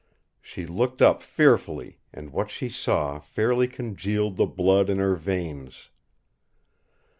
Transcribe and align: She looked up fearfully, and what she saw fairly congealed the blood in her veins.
She 0.41 0.65
looked 0.65 0.99
up 1.03 1.21
fearfully, 1.21 1.99
and 2.11 2.33
what 2.33 2.49
she 2.49 2.69
saw 2.69 3.19
fairly 3.19 3.67
congealed 3.67 4.35
the 4.35 4.47
blood 4.47 4.89
in 4.89 4.97
her 4.97 5.13
veins. 5.15 5.89